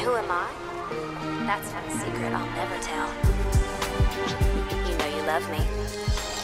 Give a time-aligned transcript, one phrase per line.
[0.00, 0.48] who am I?
[1.46, 3.08] That's not a secret I'll never tell.
[4.88, 5.58] You know you love me.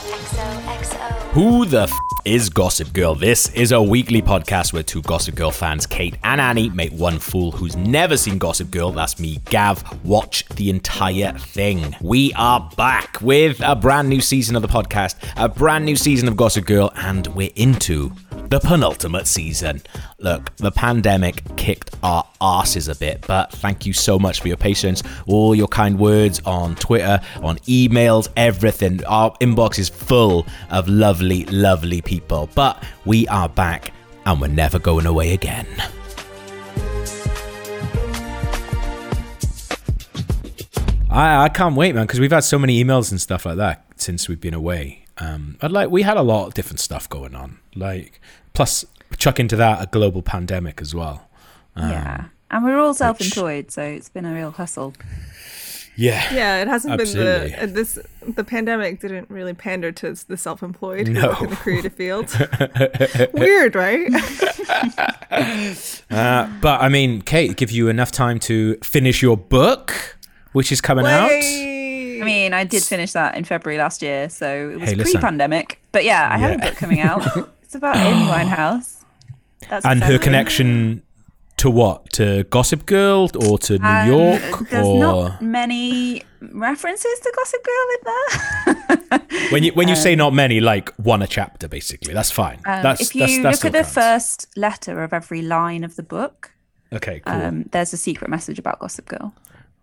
[0.07, 1.11] XOXO.
[1.33, 1.93] Who the f-
[2.25, 3.15] is Gossip Girl?
[3.15, 7.19] This is a weekly podcast where two Gossip Girl fans, Kate and Annie, make one
[7.19, 11.97] fool who's never seen Gossip Girl, that's me, Gav, watch the entire thing.
[12.01, 16.29] We are back with a brand new season of the podcast, a brand new season
[16.29, 18.13] of Gossip Girl, and we're into
[18.49, 19.83] the penultimate season.
[20.19, 24.57] Look, the pandemic kicked our asses a bit, but thank you so much for your
[24.57, 29.05] patience, all your kind words on Twitter, on emails, everything.
[29.05, 33.93] Our inbox is full of lovely, lovely people, but we are back
[34.25, 35.67] and we're never going away again.
[41.11, 43.87] I, I can't wait, man, because we've had so many emails and stuff like that
[43.97, 45.06] since we've been away.
[45.19, 48.21] Um, and like we had a lot of different stuff going on, like
[48.53, 48.85] plus
[49.17, 51.29] chuck into that a global pandemic as well.
[51.75, 52.25] Um, yeah.
[52.51, 54.95] And we're all self employed, so it's been a real hustle.
[55.99, 57.51] Yeah, Yeah, it hasn't Absolutely.
[57.53, 61.35] been the uh, this the pandemic didn't really pander to the self-employed No.
[61.41, 62.29] in the creative field.
[63.33, 64.11] Weird, right?
[66.11, 70.17] Uh, but I mean, Kate, give you enough time to finish your book,
[70.53, 71.29] which is coming out.
[72.23, 75.81] I mean, I did finish that in February last year, so it was Hey, pre-pandemic.
[75.93, 77.27] But yeah, I have a book coming out.
[77.63, 79.03] it's about Amy Winehouse.
[79.69, 81.03] That's And her connection
[81.59, 82.13] to what?
[82.13, 84.69] To Gossip Girl or to New Um, York?
[84.71, 86.23] There's or not many
[86.53, 89.49] references to Gossip Girl in there.
[89.51, 92.13] when you when you say not many, like one a chapter, basically.
[92.15, 92.59] That's fine.
[92.67, 93.95] Um, that's if you that's, that's look at still the counts.
[93.95, 96.53] first letter of every line of the book,
[96.93, 97.35] Okay, cool.
[97.35, 99.35] um, there's a secret message about Gossip Girl.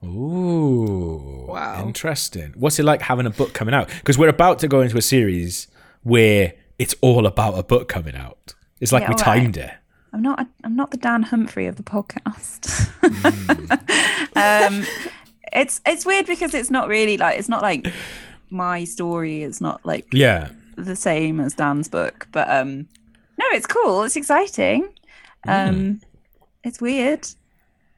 [0.06, 1.84] Ooh, Wow.
[1.86, 2.54] interesting.
[2.56, 3.88] What's it like having a book coming out?
[3.90, 5.68] Because we're about to go into a series
[6.04, 8.54] where it's all about a book coming out.
[8.80, 9.24] It's like Yeah, we right.
[9.24, 9.72] timed it.
[10.12, 10.48] I'm not.
[10.64, 12.62] I'm not the Dan Humphrey of the podcast.
[13.02, 13.68] Mm.
[14.76, 14.86] um,
[15.52, 17.88] it's it's weird because it's not really like it's not like
[18.52, 19.42] my story.
[19.44, 22.88] It's not like Yeah, the same as Dan's book, but um,
[23.40, 24.04] no, it's cool.
[24.04, 24.88] It's exciting.
[25.48, 26.00] Um,
[26.64, 27.28] it's weird.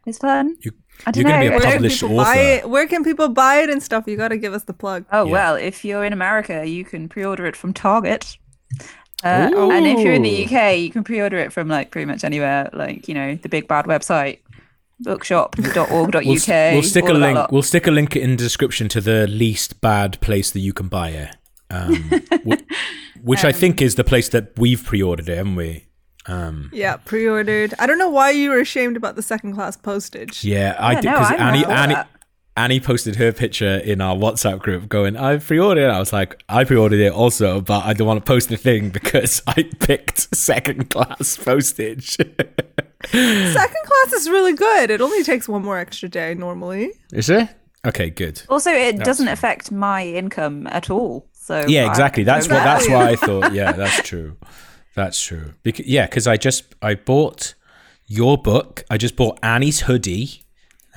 [0.05, 0.55] It's fun.
[0.55, 0.65] Mm.
[0.65, 0.71] You-
[1.15, 2.39] you're gonna be a Where can published people buy author.
[2.39, 2.69] it?
[2.69, 4.05] Where can people buy it and stuff?
[4.07, 5.05] You got to give us the plug.
[5.11, 5.31] Oh Yeah.
[5.31, 8.37] well, if you're in America, you can pre-order it from Target.
[9.23, 12.23] Uh, and if you're in the UK, you can pre-order it from like pretty much
[12.23, 14.39] anywhere, like you know the big bad website,
[14.99, 16.13] bookshop.org.uk.
[16.25, 17.37] we'll, s- we'll stick a all of that link.
[17.37, 17.51] lot.
[17.51, 20.87] We'll stick a link in the description to the least bad place that you can
[20.89, 21.35] buy it,
[21.69, 21.95] um,
[22.47, 22.61] wh-
[23.23, 25.84] which I think is the place that we've pre-ordered it, haven't we?
[26.27, 27.73] Um, Yeah, pre-ordered.
[27.79, 30.43] I don't know why you were ashamed about the second class postage.
[30.43, 31.95] yeah, I Yeah, did because I Annie Annie.
[32.57, 35.89] Annie posted her picture in our WhatsApp group going, I pre-ordered it.
[35.89, 38.91] I was like, I pre-ordered it also, but I don't want to post the thing
[38.91, 42.15] because I picked second class postage.
[43.11, 44.89] Second class is really good.
[44.89, 46.91] It only takes one more extra day normally.
[47.13, 47.49] Is it?
[47.85, 48.41] Okay, good.
[48.49, 51.27] Also, it doesn't affect my income at all.
[51.33, 52.23] So Yeah, exactly.
[52.23, 52.63] That's what.
[52.63, 52.95] That's Exactly.
[53.05, 53.53] why I thought.
[53.53, 54.37] Yeah, that's true.
[54.95, 55.53] That's true.
[55.63, 57.53] Because, yeah, because I just I bought
[58.07, 58.83] your book.
[58.89, 60.41] I just bought Annie's hoodie.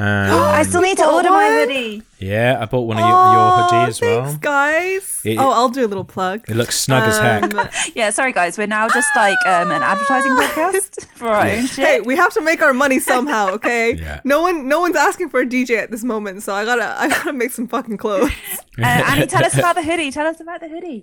[0.00, 2.02] Um, I still need to Bought order my hoodie.
[2.20, 4.24] yeah, I bought one of your, your hoodie as well.
[4.26, 5.20] Thanks, guys.
[5.24, 6.48] It- oh, I'll do a little plug.
[6.48, 7.52] It looks snug as heck.
[7.52, 11.66] Um, Yeah, sorry guys, we're now just like um, an advertising podcast for our own
[11.66, 11.84] shit.
[11.84, 13.94] hey, we have to make our money somehow, okay?
[13.98, 14.20] Yeah.
[14.22, 17.08] No one, no one's asking for a DJ at this moment, so I gotta, I
[17.08, 18.30] gotta make some fucking clothes.
[18.78, 20.12] Uh, Annie, tell us about the hoodie.
[20.12, 21.02] Tell us about the hoodie.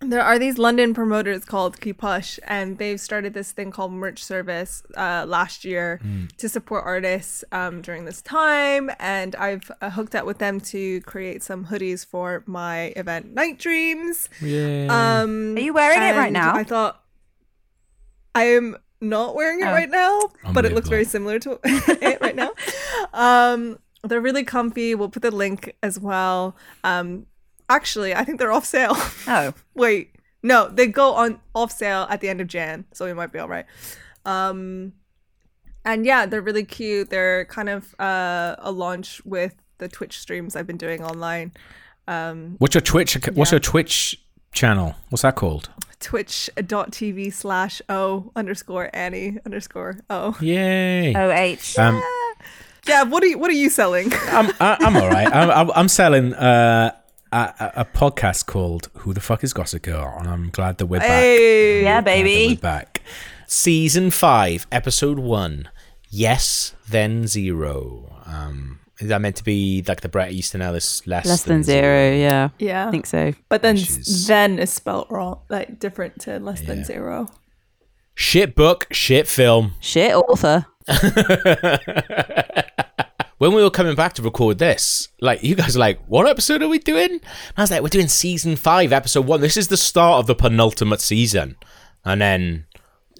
[0.00, 4.82] There are these London promoters called Kipush, and they've started this thing called Merch Service
[4.94, 6.00] uh, last year
[6.36, 8.90] to support artists um, during this time.
[9.00, 13.58] And I've uh, hooked up with them to create some hoodies for my event, Night
[13.58, 14.28] Dreams.
[14.42, 14.88] Yeah.
[15.22, 16.54] Um, Are you wearing it right now?
[16.54, 17.02] I thought
[18.34, 19.72] I am not wearing it Oh.
[19.72, 20.20] right now,
[20.52, 20.90] but it looks Unbelievable.
[20.90, 22.52] very similar to it right now.
[23.14, 24.94] Um, they're really comfy.
[24.94, 26.54] We'll put the link as well.
[26.84, 27.26] Um,
[27.68, 28.92] actually, I think they're off sale.
[29.28, 33.12] Oh, Wait, no, they go on off sale at the end of Jan, so we
[33.12, 33.66] might be all right.
[34.24, 34.92] Um,
[35.84, 37.10] and yeah, they're really cute.
[37.10, 41.52] They're kind of uh, a launch with the Twitch streams I've been doing online.
[42.08, 43.16] Um, what's your Twitch?
[43.16, 43.56] ac- What's yeah.
[43.56, 44.16] your Twitch
[44.52, 44.94] channel?
[45.10, 45.68] What's that called?
[45.98, 50.36] twitch.tv slash o underscore Annie underscore o.
[50.40, 51.14] Yay.
[51.16, 51.78] O H.
[51.78, 52.02] Um,
[52.86, 54.12] Yeah, what are you what are you selling?
[54.28, 55.26] I'm I, I'm all right.
[55.34, 56.92] I'm, I'm, I'm selling uh,
[57.36, 60.86] a, a a podcast called "Who the Fuck Is Gossip Girl," and I'm glad that
[60.86, 61.08] we're back.
[61.10, 62.54] Hey, yeah, baby.
[62.54, 63.02] we're back.
[63.46, 65.68] Season five, episode one.
[66.08, 68.16] Yes, then zero.
[68.24, 72.12] Um, is that meant to be like the Bret Easton Ellis less, Less than zero,
[72.14, 72.48] yeah.
[72.58, 73.34] yeah, I think so.
[73.50, 76.66] but then is- then is spelled wrong, like different to less Yeah.
[76.68, 77.28] than zero.
[78.14, 79.74] Shit book, shit film.
[79.80, 80.64] Shit author.
[83.38, 86.62] when we were coming back to record this, like you guys are like, what episode
[86.62, 87.10] are we doing?
[87.12, 87.20] And
[87.56, 89.40] I was like, we're doing season five, episode one.
[89.40, 91.56] This is the start of the penultimate season.
[92.04, 92.66] And then,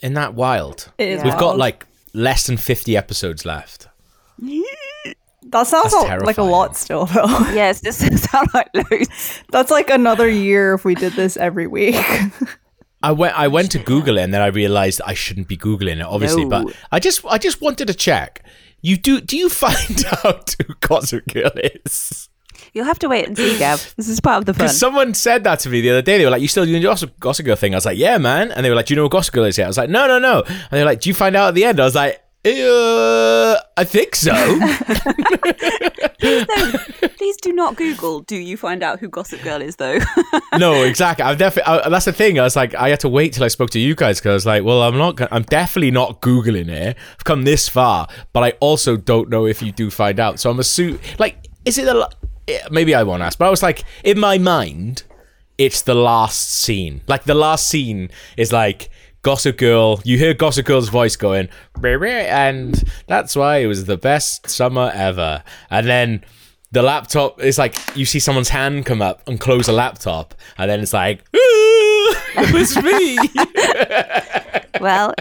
[0.02, 0.92] in that wild?
[0.98, 3.88] It is We've got like less than 50 episodes left.
[5.50, 7.24] That sounds a- like a lot still, though.
[7.54, 9.42] Yes, this sound like loads.
[9.52, 11.94] That's like another year if we did this every week.
[13.02, 16.00] I went I went to Google it and then I realized I shouldn't be Googling
[16.00, 16.44] it, obviously.
[16.44, 16.64] No.
[16.64, 18.42] But I just I just wanted to check.
[18.82, 22.28] You do do you find out who Gossip Girl is?
[22.72, 23.94] You'll have to wait and see, Gav.
[23.96, 24.68] This is part of the fun.
[24.68, 26.18] Someone said that to me the other day.
[26.18, 28.50] They were like, "You still doing Gossip, Gossip Girl thing?" I was like, "Yeah, man."
[28.52, 29.90] And they were like, "Do you know what Gossip Girl is yet?" I was like,
[29.90, 31.84] "No, no, no." And they were like, "Do you find out at the end?" I
[31.84, 34.32] was like, uh, "I think so."
[37.56, 38.20] Not Google.
[38.20, 39.98] Do you find out who Gossip Girl is, though?
[40.58, 41.24] no, exactly.
[41.24, 41.90] I've definitely.
[41.90, 42.38] That's the thing.
[42.38, 44.34] I was like, I had to wait till I spoke to you guys because I
[44.34, 45.32] was like, well, I'm not.
[45.32, 46.98] I'm definitely not googling it.
[47.14, 50.38] I've come this far, but I also don't know if you do find out.
[50.38, 52.10] So I'm assuming, like, is it a?
[52.70, 55.04] Maybe I won't ask, but I was like, in my mind,
[55.56, 57.00] it's the last scene.
[57.06, 58.90] Like the last scene is like.
[59.22, 61.48] Gossip Girl, you hear Gossip Girl's voice going,
[61.82, 65.42] and that's why it was the best summer ever.
[65.68, 66.24] And then
[66.76, 70.70] the laptop is like you see someone's hand come up and close a laptop, and
[70.70, 73.16] then it's like, it was me.
[74.80, 75.14] well,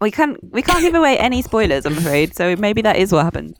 [0.00, 2.34] we can't we can't give away any spoilers, I'm afraid.
[2.34, 3.58] So maybe that is what happened.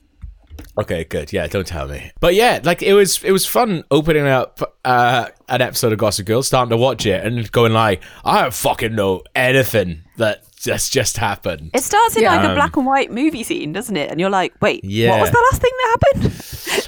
[0.79, 1.31] okay, good.
[1.31, 2.11] Yeah, don't tell me.
[2.19, 6.25] But yeah, like it was, it was fun opening up uh, an episode of Gossip
[6.25, 10.91] Girl, starting to watch it, and going like, I don't fucking know anything that just
[10.93, 11.71] just happened.
[11.73, 12.35] It starts in Yeah.
[12.35, 14.11] like a Um, black and white movie scene, doesn't it?
[14.11, 15.11] And you're like, wait, Yeah.
[15.11, 16.33] what was the last thing that happened?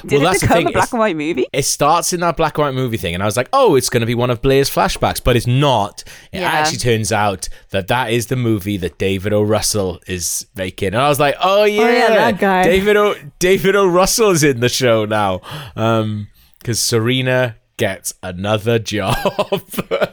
[0.10, 1.46] Did Well, it that's the become a black it's- and white movie?
[1.54, 3.90] it starts in that black and white movie thing, and I was like, "Oh, it's
[3.90, 6.04] going to be one of Blair's flashbacks," but it's not.
[6.32, 6.50] It Yeah.
[6.50, 9.42] actually turns out that that is the movie that David O.
[9.44, 12.64] Russell is making, and I was like, "Oh yeah, yeah, that guy.
[12.64, 13.16] David O.
[13.40, 13.86] David O.
[13.88, 15.42] Russell's in the show now."
[15.76, 16.28] Um,
[16.60, 19.16] because Serena gets another job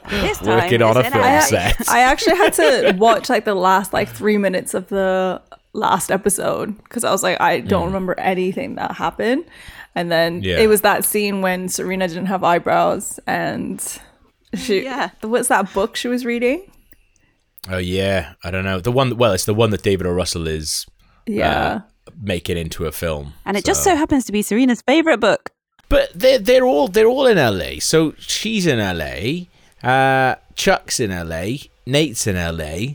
[0.08, 1.40] This time working on a film LA.
[1.40, 1.86] set.
[1.90, 5.42] I actually had to watch like the last like three minutes of the
[5.74, 7.86] last episode because I was like, I don't mm.
[7.88, 9.44] remember anything that happened.
[9.94, 10.60] And then Yeah.
[10.60, 13.84] it was that scene when Serena didn't have eyebrows and
[14.54, 15.10] she Yeah.
[15.20, 16.70] what's that book she was reading?
[17.70, 19.18] oh yeah, I don't know the one.
[19.18, 20.12] Well, it's the one that David O.
[20.12, 20.86] Russell is
[21.28, 21.80] uh, Yeah.
[22.18, 25.50] making into a film, And it just so happens to be Serena's favorite book.
[25.88, 27.80] But they're they're all they're all in LA.
[27.80, 29.46] So she's in LA.
[29.88, 31.56] Uh, Chuck's in LA.
[31.86, 32.94] Nate's in LA.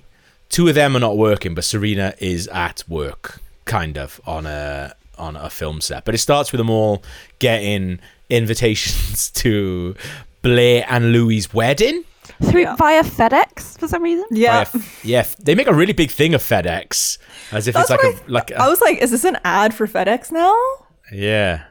[0.49, 4.93] Two of them are not working, but Serena is at work, kind of on a
[5.17, 6.05] on a film set.
[6.05, 7.01] But it starts with them all
[7.39, 7.99] getting
[8.29, 9.95] invitations to
[10.41, 12.03] Blair and Louis' wedding.
[12.43, 14.25] Through via FedEx for some reason.
[14.31, 14.63] Yeah.
[14.65, 17.17] Via- yeah, they make a really big thing of FedEx,
[17.51, 18.51] as if That's it's like what a like.
[18.51, 20.55] a- I was like, is this an ad for FedEx now?
[21.11, 21.63] Yeah.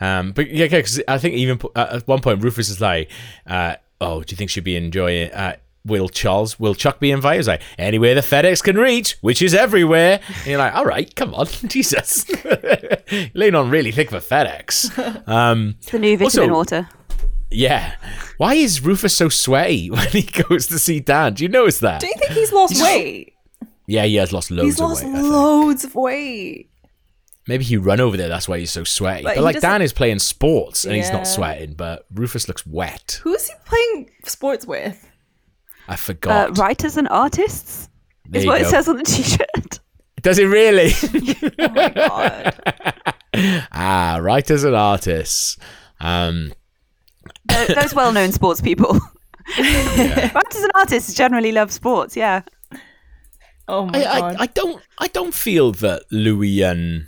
[0.00, 3.10] Um, but yeah, because I think even uh, at one point Rufus is like,
[3.46, 5.30] uh, "Oh, do you think she'd be enjoying?
[5.32, 9.42] Uh, will Charles, will Chuck be invited?" He's like, "Anywhere the FedEx can reach, which
[9.42, 12.24] is everywhere." And you're like, "All right, come on, Jesus,
[13.34, 14.92] lean on really thick for FedEx."
[15.28, 16.88] Um, It's the new vitamin Also- water.
[17.50, 17.94] yeah.
[18.38, 21.34] Why is Rufus so sweaty when he goes to see Dan?
[21.34, 22.00] Do you notice that?
[22.00, 23.34] Do you think he's lost weight?
[23.86, 25.14] Yeah, he has lost loads He's of lost weight.
[25.14, 26.67] Loads of weight.
[27.48, 28.28] Maybe he run over there.
[28.28, 29.22] That's why he's so sweaty.
[29.24, 31.16] But But, he like doesn't- Dan is playing sports and he's Yeah.
[31.16, 33.20] not sweating, but Rufus looks wet.
[33.24, 35.04] Who is he playing sports with?
[35.88, 36.58] I Uh, forgot.
[36.58, 37.88] writers and artists
[38.28, 38.70] There is you what it go.
[38.70, 39.80] says on the t-shirt.
[40.22, 40.92] Does it really?
[41.58, 42.84] Oh my god.
[43.72, 45.56] ah, writers and artists.
[46.00, 46.52] Um,
[47.48, 49.00] Tho- Those well-known sports people.
[49.58, 52.14] Writers and artists generally love sports.
[52.16, 52.42] Yeah.
[53.66, 54.36] Oh my I, god.
[54.38, 57.06] I, I don't I don't feel that Louis and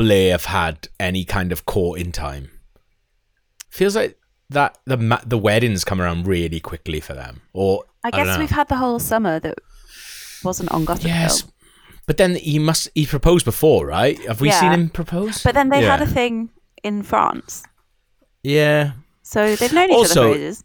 [0.00, 2.50] Blair have had any kind of court in time.
[3.70, 4.16] Feels like
[4.48, 7.42] that the ma- the weddings come around really quickly for them.
[7.52, 8.38] Or I guess know.
[8.38, 9.58] we've had the whole summer that
[10.42, 11.42] wasn't on Gossip yes.
[11.42, 11.52] Girl.
[12.06, 14.18] But then he must he proposed before, right?
[14.26, 14.60] Have we Yeah.
[14.60, 15.42] seen him propose?
[15.42, 16.06] But then they had Yeah.
[16.06, 16.48] a thing
[16.82, 17.62] in France.
[18.42, 18.92] Yeah.
[19.22, 20.64] So they've known each Also- other for ages.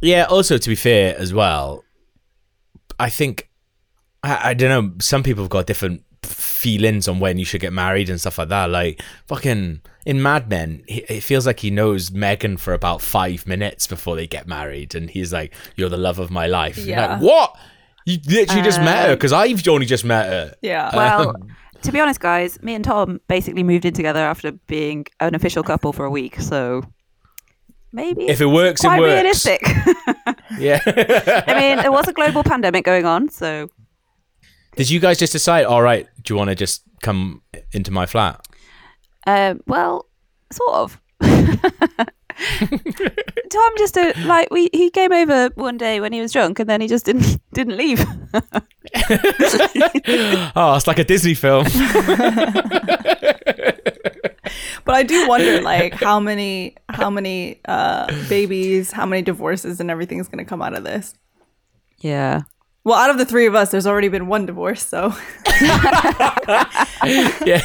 [0.00, 1.84] Yeah, also to be fair as well,
[2.98, 3.50] I think
[4.24, 6.02] I, I don't know, some people have got different
[6.62, 8.70] feelings on when you should get married and stuff like that.
[8.70, 13.46] Like fucking in Mad Men, he, it feels like he knows Megan for about five
[13.46, 16.88] minutes before they get married, and he's like, "You're the love of my life." You're
[16.96, 17.12] Yeah.
[17.14, 17.56] like, what?
[18.04, 20.54] You literally just met her um, because I've only just met her.
[20.62, 20.88] yeah.
[20.88, 21.34] Um, well,
[21.82, 25.62] to be honest, guys, me and Tom basically moved in together after being an official
[25.62, 26.40] couple for a week.
[26.40, 26.82] So
[27.92, 29.14] maybe If it works, it quite works.
[29.46, 29.62] realistic.
[30.58, 30.80] Yeah.
[31.46, 33.68] I mean, there was a global pandemic going on, so
[34.76, 35.64] Did you guys just decide?
[35.64, 38.46] All right, do you want to just come into my flat?
[39.26, 40.06] Um, well,
[40.50, 41.00] sort of.
[43.50, 46.68] Tom just uh, like we he came over one day when he was drunk and
[46.68, 48.00] then he just didn't didn't leave.
[50.56, 51.66] oh, it's like a Disney film.
[54.84, 59.90] But I do wonder, like, how many, how many uh, babies, how many divorces, and
[59.90, 61.14] everything is going to come out of this.
[62.00, 62.42] yeah.
[62.84, 65.14] Well, out of the three of us, there's already been one divorce, so
[65.46, 66.34] yeah,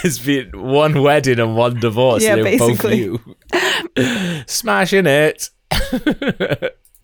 [0.03, 2.23] it's been one wedding and one divorce.
[2.23, 3.19] Yeah, They're both basically.
[4.47, 5.49] Smashing it.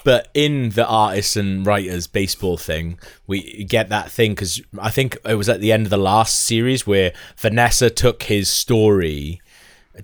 [0.04, 5.18] but in the artists and writers baseball thing, we get that thing because I think
[5.26, 9.42] it was at the end of the last series where Vanessa took his story,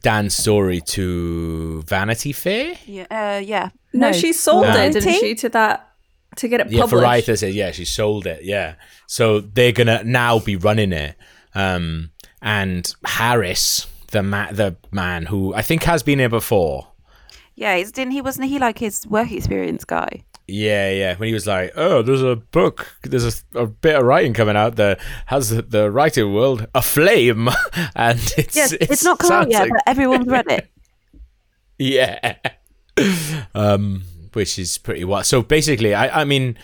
[0.01, 2.75] Dan's story, to Vanity Fair.
[2.85, 3.05] Yeah.
[3.11, 3.69] Uh, yeah.
[3.93, 4.81] no, she sold No.
[4.81, 5.88] it, didn't she, to that
[6.37, 7.01] to get it Yeah, published?
[7.01, 8.43] Variety said, yeah, she sold it.
[8.43, 8.75] Yeah.
[9.07, 11.15] So they're going to now be running it.
[11.55, 16.87] Um, and Harris, the, ma- the man who I think has been here before.
[17.55, 17.75] Yeah.
[17.77, 18.21] He's, didn't he?
[18.21, 20.23] Wasn't he like his work experience guy?
[20.51, 21.15] Yeah, yeah.
[21.15, 24.55] When he was like, "Oh, there's a book, there's a, a bit of writing coming
[24.55, 27.49] out that has the, the writing world aflame,"
[27.95, 28.71] and it's Yes.
[28.73, 30.67] It's, not come out yet, like- but everyone's read it.
[31.77, 32.37] yeah,
[33.53, 35.25] um, which is pretty wild.
[35.25, 36.57] So basically, I, I mean,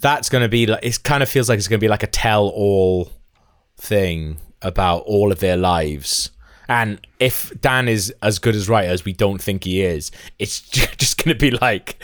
[0.00, 1.02] that's going to be like it.
[1.02, 3.10] Kind of feels like it's going to be like a tell-all
[3.78, 6.30] thing about all of their lives.
[6.68, 10.60] And if Dan is as good as writer as we don't think he is, it's
[10.96, 11.98] just going to be like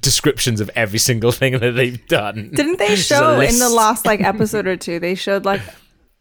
[0.00, 2.50] descriptions of every single thing that they've done.
[2.54, 4.98] Didn't they show in the last like episode or two?
[4.98, 5.60] They showed like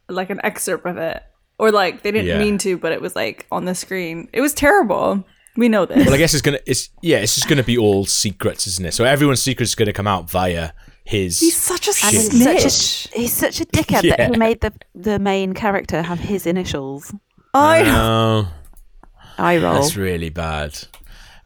[0.09, 1.23] like an excerpt of it,
[1.57, 2.39] or like they didn't Yeah.
[2.39, 4.29] mean to, but it was like on the screen.
[4.33, 5.25] It was terrible.
[5.57, 6.05] We know this.
[6.05, 6.59] Well, I guess it's gonna.
[6.65, 7.17] It's yeah.
[7.17, 8.93] It's just gonna be all secrets, isn't it?
[8.93, 10.71] So everyone's secrets is gonna come out via
[11.05, 11.39] his.
[11.39, 12.11] He's such a Shit.
[12.11, 13.15] he's such snitch.
[13.15, 14.15] a he's such a dickhead Yeah.
[14.17, 17.13] that he made the the main character have his initials.
[17.53, 18.47] I know.
[19.37, 19.75] I roll.
[19.75, 20.77] that's really bad.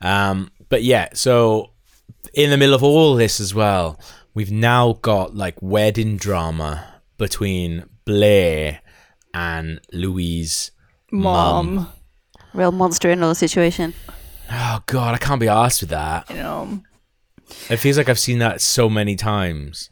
[0.02, 1.10] Um, but yeah.
[1.14, 1.72] So
[2.34, 4.00] in the middle of all this as well,
[4.34, 8.80] we've now got like wedding drama between Blair
[9.34, 10.72] and Louise.
[11.12, 11.90] Mom.
[12.54, 13.94] Real monster in law situation.
[14.52, 16.30] Oh God, I can't be asked with that.
[16.30, 16.84] You know.
[17.70, 19.90] It feels like I've seen that so many times.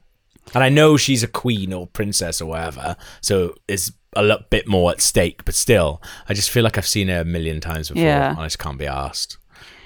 [0.53, 4.67] And I know she's a queen or princess or whatever, so it's a lot bit
[4.67, 7.89] more at stake, but still, I just feel like I've seen her a million times
[7.89, 8.03] before.
[8.03, 8.29] Yeah.
[8.29, 9.37] And I just can't be asked.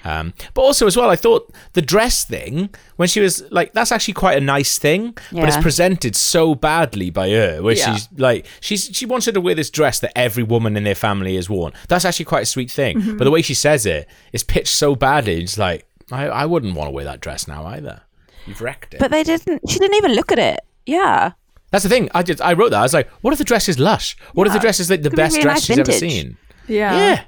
[0.04, 3.92] Um, but also, as well, I thought the dress thing, when she was like, that's
[3.92, 7.94] actually quite a nice thing, but it's presented so badly by her, where Yeah.
[7.94, 10.94] she's like, she's she wants her to wear this dress that every woman in their
[10.94, 11.72] family has worn.
[11.88, 12.98] That's actually quite a sweet thing.
[12.98, 13.16] Mm-hmm.
[13.18, 15.42] But the way she says it is pitched so badly.
[15.42, 18.02] It's like, I, I wouldn't want to wear that dress now either.
[18.46, 19.00] You've wrecked it.
[19.00, 19.62] But they didn't.
[19.70, 20.60] She didn't even look at it.
[20.84, 21.32] Yeah.
[21.70, 22.10] That's the thing.
[22.14, 22.40] I did.
[22.40, 22.80] I wrote that.
[22.80, 24.16] I was like, "What if the dress is lush?
[24.34, 25.92] What if the dress is like the Could be best really dress nice she's ever
[25.92, 26.36] seen?"
[26.68, 26.96] Yeah.
[26.96, 27.24] Yeah.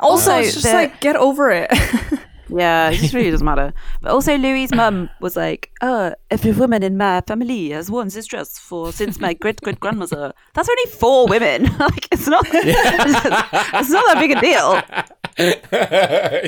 [0.00, 1.70] Also, Also, it's just the- like get over it.
[2.54, 3.72] Yeah, it just really doesn't matter.
[4.02, 8.26] But also, Louis' mum was like, "Oh, every woman in my family has worn this
[8.26, 11.64] dress for since my great great grandmother." That's only four women.
[11.78, 12.44] like, it's not.
[12.52, 14.82] it's not that big a deal.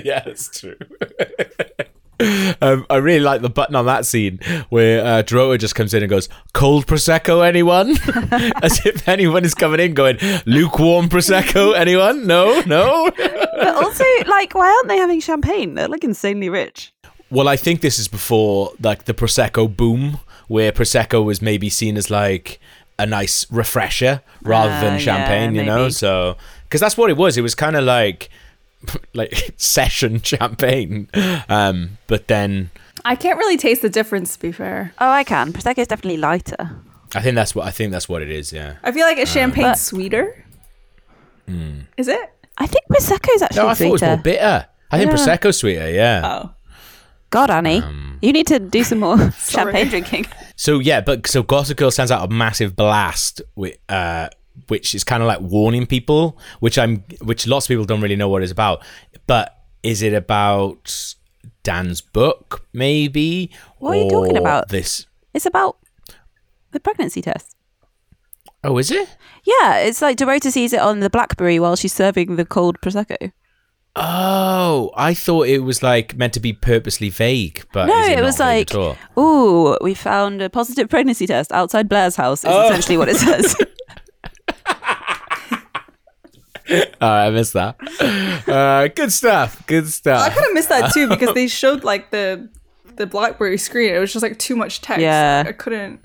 [0.05, 0.77] yeah, it's true.
[2.63, 6.03] Um, I really like the button on that scene where uh, Dorota just comes in
[6.03, 7.91] and goes, "Cold prosecco, anyone?"
[8.63, 13.11] As if anyone is coming in going, "Lukewarm prosecco, anyone?" No, no.
[13.17, 15.75] But also, like, why aren't they having champagne?
[15.75, 16.93] They're like insanely rich.
[17.31, 21.97] Well, I think this is before like the prosecco boom, where prosecco was maybe seen
[21.97, 22.61] as like
[22.99, 25.89] a nice refresher rather Ah, than yeah, champagne, you know.
[25.89, 27.37] So because that's what it was.
[27.37, 28.31] It was kind of like
[29.15, 31.09] like session champagne,
[31.49, 32.71] um, but then
[33.05, 34.35] I can't really taste the difference.
[34.37, 35.53] To be fair, Oh, I can.
[35.53, 36.71] Prosecco is definitely lighter.
[37.15, 38.53] I think that's what I think that's what it is.
[38.53, 38.77] Yeah.
[38.83, 40.45] I feel like a champagne's But- sweeter.
[41.97, 42.31] Is it?
[42.59, 44.67] I think prosecco is actually No, I thought it was more bitter.
[44.91, 45.17] I think Yeah.
[45.17, 45.91] prosecco's sweeter.
[45.91, 46.23] Yeah.
[46.25, 46.51] Oh,
[47.31, 50.27] God, Annie, Um, you need to do some more champagne drinking.
[50.57, 54.29] So yeah, but so Gossip Girl sends out a massive blast, with, uh,
[54.69, 58.17] which is kind of like warning people, which I'm, which lots of people don't really
[58.17, 58.85] know what it's about.
[59.27, 61.15] But is it about
[61.63, 63.51] Dan's book, maybe?
[63.79, 64.69] What are you talking about?
[64.69, 65.07] This?
[65.33, 65.79] It's about
[66.71, 67.57] the pregnancy test.
[68.63, 69.09] Oh, is it?
[69.45, 73.31] Yeah, it's like Dorota sees it on the BlackBerry while she's serving the cold prosecco.
[73.97, 78.25] Oh, I thought it was like meant to be purposely vague, but No, it not
[78.25, 78.75] was like,
[79.17, 82.65] "Ooh, we found a positive pregnancy test outside Blair's house." Is Oh.
[82.67, 83.55] essentially what it says.
[86.71, 87.77] Oh, I missed that.
[88.49, 89.65] Uh, good stuff.
[89.67, 90.23] Good stuff.
[90.23, 92.49] I kind of missed that too because they showed like the
[92.97, 93.95] the BlackBerry screen.
[93.95, 95.03] It was just like too much text.
[95.03, 95.45] Yeah.
[95.47, 96.01] I couldn't.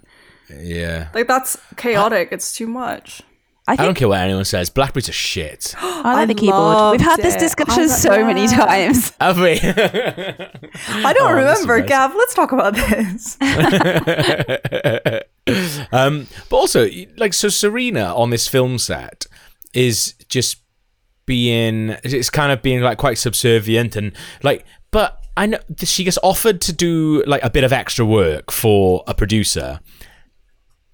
[0.50, 1.10] Yeah.
[1.14, 2.30] Like that's chaotic.
[2.32, 3.22] It's too much.
[3.68, 4.72] I think, I don't care what anyone says.
[4.72, 5.76] Blackberries are shit.
[5.80, 6.92] I like I the keyboard.
[6.94, 9.14] We've had this discussion I so many times.
[9.22, 9.60] Have we?
[9.62, 11.88] I don't Oh, remember, nice.
[11.88, 12.16] Gav.
[12.16, 13.38] Let's talk about this.
[15.92, 19.28] um, but also, like, so Serena on this film set
[19.74, 20.58] is just
[21.26, 26.18] being, it's kind of being like quite subservient and like, but I know she gets
[26.22, 29.80] offered to do like a bit of extra work for a producer.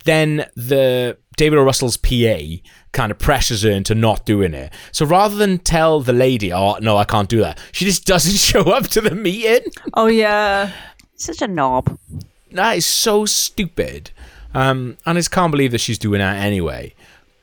[0.04, 1.64] Then the David O.
[1.64, 2.38] Russell's PA
[2.92, 4.72] kind of pressures her into not doing it.
[4.92, 8.38] So rather than tell the lady, "Oh no, I can't do that," she just doesn't
[8.38, 9.72] show up to the meeting.
[9.96, 10.72] oh yeah.
[11.16, 11.98] Such a knob.
[12.52, 14.12] That is so stupid.
[14.54, 16.94] Um, and I just can't believe that she's doing that anyway.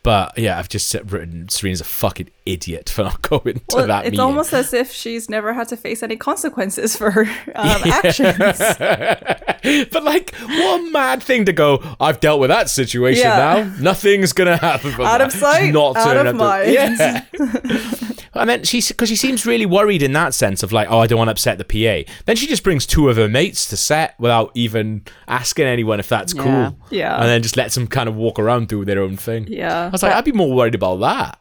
[0.02, 4.00] But yeah, I've just written Serena's a fucking idiot for not going to Well, that
[4.04, 4.20] it's meeting.
[4.20, 7.22] almost as if she's never had to face any consequences for her
[7.54, 8.58] um, actions.
[9.92, 11.82] but like, what a mad thing to go.
[12.00, 13.36] I've dealt with that situation Yeah.
[13.64, 13.74] now.
[13.80, 14.92] Nothing's gonna happen.
[14.92, 16.72] Out that." of sight, She's not out of mind.
[16.72, 17.24] Yeah.
[18.34, 21.06] and then she's because she seems really worried in that sense of like, oh, I
[21.06, 22.10] don't want to upset the PA.
[22.26, 26.08] Then she just brings two of her mates to set without even asking anyone if
[26.08, 26.42] that's Yeah.
[26.42, 26.78] cool.
[26.90, 27.16] Yeah.
[27.16, 29.46] And then just lets them kind of walk around do their own thing.
[29.48, 29.86] Yeah.
[29.86, 31.38] I was like, I'd be more worried about that.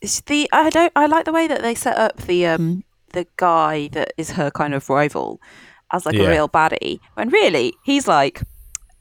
[0.00, 3.26] It's the I don't I like the way that they set up the um the
[3.36, 5.40] guy that is her kind of rival
[5.92, 6.24] as like Yeah.
[6.24, 8.42] a real baddie when really he's like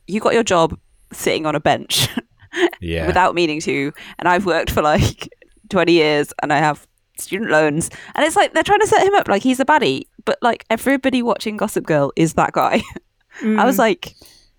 [0.07, 0.77] you got your job
[1.11, 2.07] sitting on a bench
[2.79, 3.07] Yeah.
[3.07, 5.27] without meaning to and I've worked for like
[5.69, 6.87] 20 years and I have
[7.17, 10.03] student loans and it's like they're trying to set him up like he's a baddie
[10.25, 12.81] but like everybody watching Gossip Girl is that guy
[13.43, 14.13] I was like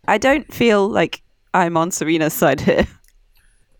[0.09, 1.23] I don't feel like
[1.55, 2.87] I'm on Serena's side here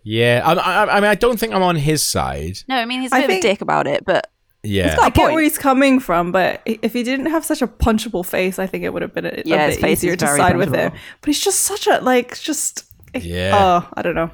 [0.07, 0.41] yeah.
[0.45, 2.59] I, I, I mean, I don't think I'm on his side.
[2.69, 4.31] no I mean he's a I bit of a dick about it but
[4.63, 4.97] Yeah.
[5.01, 5.35] I get point.
[5.35, 8.85] where he's coming from, but if he didn't have such a punchable face, I think
[8.85, 10.75] it would have been a, Yeah, a his bit face easier to very side with
[10.75, 10.91] him.
[10.91, 10.99] punchable.
[11.21, 12.85] But he's just such a like, just
[13.15, 13.53] eh, Yeah.
[13.55, 14.31] Oh, I don't know.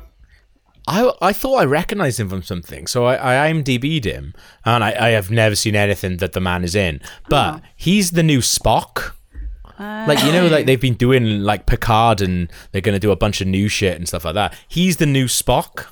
[0.88, 4.90] I I thought I recognized him from something, so I, I IMDb'd him, and I,
[4.98, 7.00] I have never seen anything that the man is in.
[7.28, 7.60] But uh-huh.
[7.76, 9.12] he's the new Spock.
[10.06, 13.40] Like you know, like they've been doing like Picard, and they're gonna do a bunch
[13.40, 14.54] of new shit and stuff like that.
[14.68, 15.86] He's the new Spock.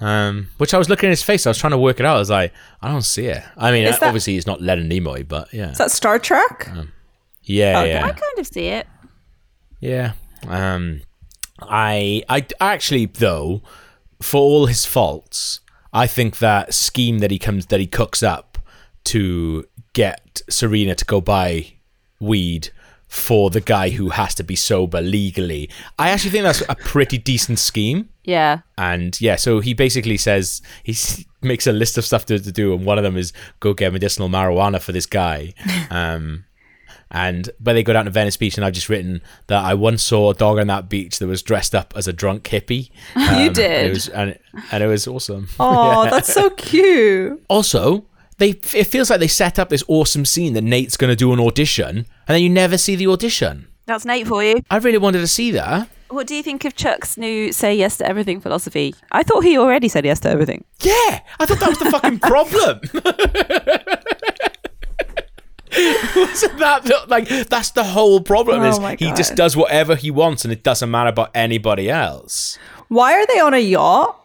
[0.00, 2.16] Um, which I was looking at his face, I was trying to work it out.
[2.16, 3.40] I was like, I don't see it.
[3.56, 6.68] I mean, that- obviously he's not Leonard Nimoy, but yeah, Is that Star Trek?
[7.44, 7.90] yeah, Okay.
[7.92, 8.04] yeah.
[8.04, 8.86] I kind of see it
[9.78, 10.12] Yeah.
[10.48, 11.02] Um
[11.60, 13.62] I I actually though
[14.20, 15.60] for all his faults,
[15.92, 18.58] I think that scheme that he comes that he cooks up
[19.04, 21.74] to get Serena to go buy
[22.18, 22.70] weed
[23.12, 25.68] for the guy who has to be sober legally.
[25.98, 28.08] I actually think that's a pretty decent scheme.
[28.24, 30.96] yeah And yeah, so he basically says he
[31.42, 33.92] makes a list of stuff to, to do, and one of them is go get
[33.92, 35.52] medicinal marijuana for this guy.
[35.90, 36.44] Um,
[37.10, 40.02] and but they go down to Venice Beach, and I've just written that I once
[40.02, 42.88] saw a dog on that beach that was dressed up as a drunk hippie.
[43.14, 43.90] Um, and it did?
[43.90, 44.38] was, and,
[44.70, 45.48] and it was awesome.
[45.60, 47.44] Oh, that's so cute.
[47.48, 48.06] Also,
[48.42, 51.32] they it feels like they set up this awesome scene that Nate's going to do
[51.32, 53.68] an audition, and then you never see the audition.
[53.86, 54.62] That's Nate for you.
[54.70, 55.88] I really wanted to see that.
[56.08, 58.94] What do you think of Chuck's new say yes to everything philosophy?
[59.12, 60.64] I thought he already said yes to everything.
[60.80, 62.80] Yeah, I thought that was the fucking problem.
[66.16, 68.60] Wasn't that the- like that's the whole problem?
[68.60, 71.88] Oh is my he just does whatever he wants and it doesn't matter about anybody
[71.88, 72.58] else.
[72.88, 74.18] Why are they on a yacht?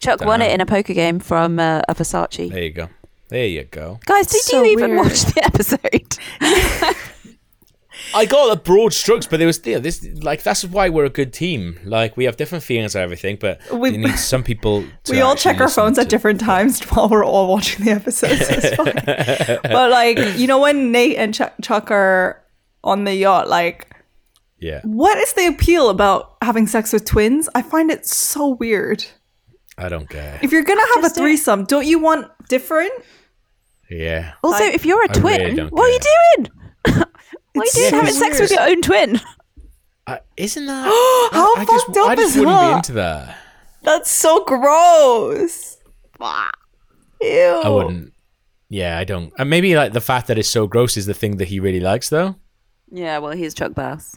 [0.00, 2.50] Chuck won it in a poker game from uh, a Versace.
[2.50, 2.88] There you go.
[3.28, 4.00] There you go.
[4.06, 5.06] Guys, did So you even weird.
[5.06, 6.18] watch the episode?
[8.14, 11.10] I got the broad strokes, but there was yeah, this like that's why we're a
[11.10, 11.78] good team.
[11.84, 14.84] Like we have different feelings and everything, but We- we need some people.
[15.04, 17.90] To we all check our listen phones at different times while we're all watching the
[17.90, 18.46] episodes.
[18.46, 18.84] so
[19.62, 22.42] but like, you know, when Nate and Chuck, Chuck are
[22.82, 23.86] on the yacht, like,
[24.58, 27.48] Yeah, what is the appeal about having sex with twins?
[27.54, 29.04] I find it so weird.
[29.76, 30.38] I don't care.
[30.42, 32.92] If you're gonna have a Just don't- threesome, don't you want different?
[33.90, 36.48] Yeah, Also, Like- if you're a twin, don't what are you doing?
[36.84, 37.06] what
[37.56, 39.20] are you doing having sex with your own twin?
[40.06, 40.84] uh, isn't that?
[41.32, 42.70] How I just, fucked up I just is wouldn't that?
[42.70, 43.36] be into that.
[43.82, 45.78] That's so gross.
[47.20, 47.60] Ew.
[47.64, 48.12] I wouldn't.
[48.68, 49.32] Yeah, I don't.
[49.38, 51.80] And maybe like the fact that it's so gross is the thing that he really
[51.80, 52.36] likes, though.
[52.90, 54.14] Yeah, well, he's Chuck Bass.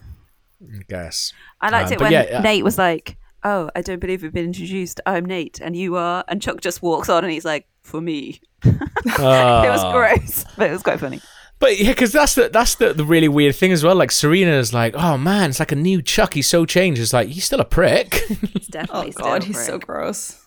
[0.61, 1.33] I guess.
[1.61, 4.33] I liked Um, it when yeah, uh, Nate was like, "Oh, I don't believe we've
[4.33, 4.99] been introduced.
[5.05, 8.41] I'm Nate, and you are." And Chuck just walks on, and he's like, "For me."
[8.63, 9.91] It was Ah.
[9.91, 11.21] gross, but it was quite funny.
[11.59, 13.95] But yeah, because that's the that's the, the really weird thing as well.
[13.95, 16.33] Like Serena's like, oh man, it's like a new Chuck.
[16.33, 16.99] He's so changed.
[16.99, 18.23] It's like he's still a prick.
[18.29, 19.11] It's Oh definitely.
[19.11, 20.37] still god, a he's so gross.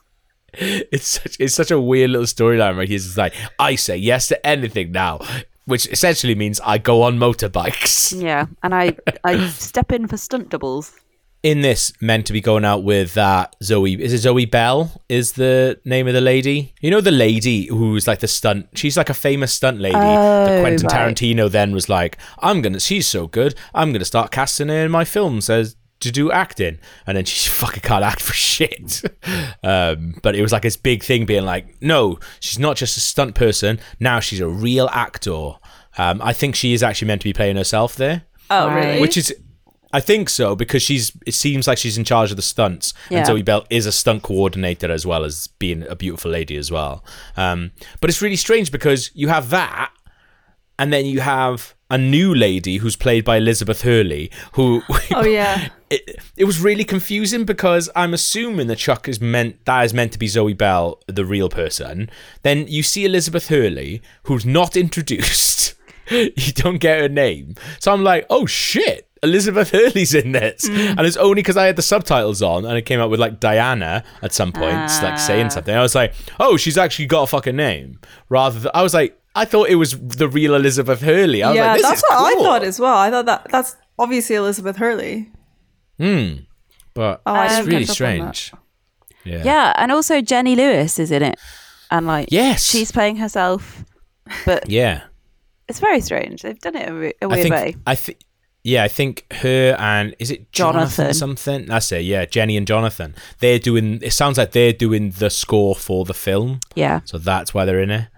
[0.54, 2.76] it's such it's such a weird little storyline.
[2.76, 2.88] Right?
[2.88, 5.20] He's just like, I say yes to anything now,
[5.66, 8.20] which essentially means I go on motorbikes.
[8.20, 10.92] Yeah, and I I step in for stunt doubles.
[11.44, 14.02] In this meant to be going out with that Zoe.
[14.02, 15.00] Is it Zoe Bell?
[15.10, 16.72] Is the name of the lady?
[16.80, 18.70] You know the lady who's like the stunt.
[18.74, 19.92] She's like a famous stunt lady.
[19.94, 21.14] that Oh, Quentin right.
[21.14, 22.80] Tarantino then was like, I'm gonna.
[22.80, 23.54] She's so good.
[23.74, 26.78] I'm gonna start casting her in my films as to do acting.
[27.06, 29.02] And then she fucking can't act for shit.
[29.62, 33.00] um, but it was like this big thing, being like, no, she's not just a
[33.00, 33.78] stunt person.
[34.00, 35.52] Now she's a real actor.
[35.98, 39.00] Um, I think she is actually meant to be playing herself there Oh, really?
[39.00, 39.32] which is
[39.94, 43.18] I think so because she's it seems like she's in charge of the stunts Yeah.
[43.18, 46.70] and Zoe Bell is a stunt coordinator as well as being a beautiful lady as
[46.70, 47.04] well.
[47.36, 49.90] Um, but it's really strange because you have that
[50.78, 55.68] and then you have a new lady who's played by Elizabeth Hurley who oh yeah.
[55.90, 60.10] it, it was really confusing because I'm assuming that Chuck is meant that is meant
[60.12, 62.10] to be Zoe Bell, the real person.
[62.42, 65.74] Then you see Elizabeth Hurley, who's not introduced.
[66.10, 71.00] you don't get her name, so I'm like, oh shit, Elizabeth Hurley's in this, and
[71.00, 74.04] it's only because I had the subtitles on and it came out with like Diana
[74.22, 75.74] at some point, like saying something.
[75.74, 77.98] I was like, oh, she's actually got a fucking name.
[78.28, 79.18] Rather, than, I was like.
[79.36, 81.42] I thought it was the real Elizabeth Hurley.
[81.42, 82.96] I was yeah, like, this that's is what I thought as well.
[82.96, 85.28] I thought that that's obviously Elizabeth Hurley.
[85.98, 86.34] Hmm.
[86.94, 88.36] But Oh, it's really pick up on that.
[88.36, 88.52] strange.
[89.24, 89.42] Yeah.
[89.44, 91.40] Yeah, and also Jenny Lewis is in it,
[91.90, 92.62] and like Yes.
[92.64, 93.84] she's playing herself,
[94.46, 95.02] but Yeah.
[95.68, 96.42] it's very strange.
[96.42, 97.76] They've done it a, we- a I weird think way.
[97.88, 98.18] I think
[98.64, 101.14] yeah, I think her and is it Jonathan, Jonathan.
[101.14, 101.66] something?
[101.66, 102.02] That's it.
[102.04, 103.14] Yeah, Jenny and Jonathan.
[103.38, 104.00] They're doing.
[104.02, 107.80] It sounds like they're doing the score for the film, Yeah, so that's why they're
[107.80, 108.08] in it.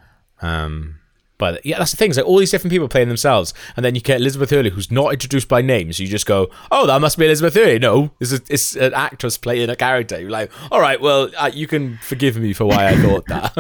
[0.41, 1.01] Um,
[1.39, 2.09] but yeah, that's the thing.
[2.11, 4.91] It's like all these different people playing themselves, and then you get Elizabeth Hurley, who's
[4.91, 5.93] not introduced by name.
[5.93, 8.95] So you just go, "Oh, that must be Elizabeth Hurley." No, it's, a, it's an
[8.95, 10.19] actress playing a character.
[10.19, 13.53] You're like, "All right, well, uh, you can forgive me for why I thought that."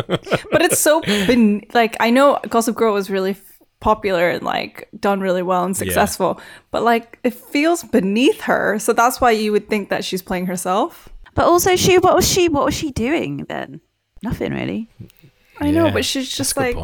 [0.52, 3.36] But it's so been like I know Gossip Girl was really
[3.80, 8.78] popular and like done really well and successful, but like it feels beneath her.
[8.78, 11.08] So that's why you would think that she's playing herself.
[11.34, 12.48] but also she, what was she?
[12.48, 13.80] What was she doing then?
[14.22, 14.88] Nothing really.
[15.60, 16.76] I know, but she's just like.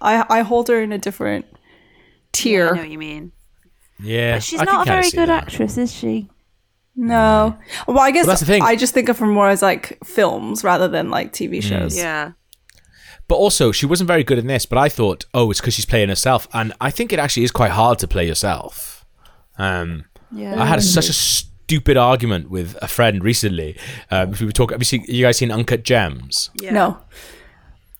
[0.00, 1.46] I I hold her in a different
[2.32, 2.68] tier.
[2.68, 3.32] I know what you mean.
[4.00, 5.44] Yeah, But she's I not a very good that.
[5.44, 6.28] actress, is she?
[6.96, 7.56] No.
[7.88, 8.62] Well, I guess Well, that's the thing.
[8.62, 11.50] I just think of her more as like films rather than like Mm.
[11.50, 11.96] TV shows.
[11.96, 12.32] Yeah.
[13.26, 14.66] But also, she wasn't very good in this.
[14.66, 17.50] But I thought, oh, it's because she's playing herself, and I think it actually is
[17.50, 19.04] quite hard to play yourself.
[19.58, 20.60] Um, Yeah.
[20.60, 23.76] I had such a stupid argument with a friend recently.
[24.10, 24.74] Um, we were talking.
[24.74, 26.50] Have you, seen, you guys seen Uncut Gems?
[26.60, 26.72] Yeah.
[26.72, 26.98] No.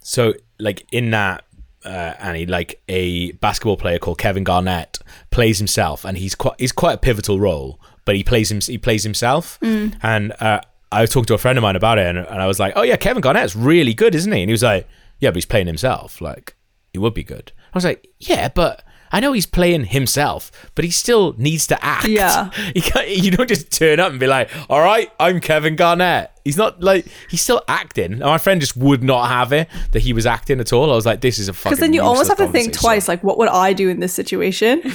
[0.00, 1.44] So, like in that,
[1.84, 4.98] uh, Annie, like a basketball player called Kevin Garnett
[5.30, 8.76] plays himself, and he's quite he's quite a pivotal role, but he plays him he
[8.78, 9.58] plays himself.
[9.62, 10.60] And uh,
[10.92, 12.82] I talked to a friend of mine about it, and, and I was like, "Oh
[12.82, 14.86] yeah, Kevin Garnett's really good, isn't he?" And he was like,
[15.24, 16.20] "Yeah, but he's playing himself.
[16.20, 16.54] Like,
[16.92, 20.84] he would be good." I was like, "Yeah, but." I know he's playing himself, but
[20.84, 22.08] he still needs to act.
[22.08, 22.50] Yeah.
[22.74, 26.32] You, can't, you don't just turn up and be like, all right, I'm Kevin Garnett.
[26.42, 28.14] He's not like, he's still acting.
[28.14, 30.90] And my friend just would not have it that he was acting at all.
[30.90, 33.06] I was like, this is a fucking Because then you almost have to think twice,
[33.06, 34.82] like, what would I do in this situation?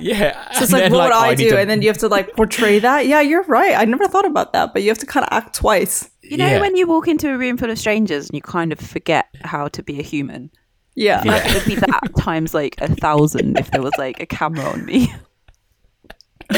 [0.00, 0.52] Yeah.
[0.52, 1.56] So it's like, what would oh, I, do?
[1.56, 3.06] And then you have to like portray that.
[3.06, 3.74] Yeah, you're right.
[3.74, 6.10] I never thought about that, but you have to kind of act twice.
[6.30, 6.60] You know Yeah.
[6.60, 9.68] when you walk into a room full of strangers and you kind of forget how
[9.68, 10.50] to be a human.
[10.94, 11.22] Yeah.
[11.24, 14.64] Like it would be that times like a thousand if there was like a camera
[14.64, 15.12] on me.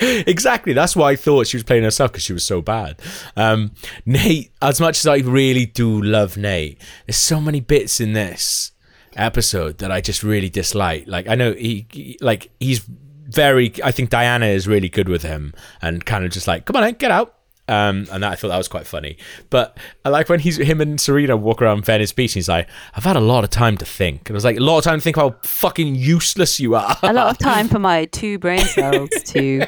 [0.00, 0.72] exactly.
[0.72, 3.00] That's why I thought she was playing herself because she was so bad.
[3.36, 3.72] Um,
[4.06, 8.72] Nate, as much as I really do love Nate, there's so many bits in this
[9.14, 11.04] episode that I just really dislike.
[11.06, 12.80] Like I know he, he- like he's
[13.28, 13.72] very.
[13.84, 16.82] I think Diana is really good with him and kind of just like, come on,
[16.82, 17.34] then, get out.
[17.72, 19.16] Um, and that, I thought that was quite funny.
[19.48, 22.32] But I like when he's him and Serena walk around Venice Beach.
[22.32, 24.58] And he's like, "I've had a lot of time to think." And I was like,
[24.58, 27.68] "A lot of time to think how fucking useless you are." a lot of time
[27.68, 29.64] for my two brain cells to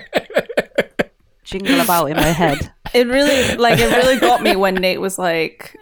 [1.44, 2.70] jingle about in my head.
[2.92, 5.74] It really, like, it really got me when Nate was like,